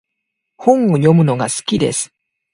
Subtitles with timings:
[0.57, 2.11] 本を読むのが好きです。